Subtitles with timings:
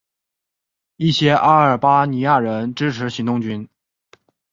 [0.95, 3.69] 一些阿尔巴尼亚人支持行动军。